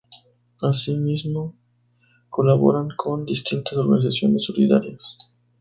Asimismo, 0.63 1.53
colaboran 2.29 2.87
con 2.97 3.23
distintas 3.23 3.73
organizaciones 3.73 4.45
solidarias. 4.45 4.99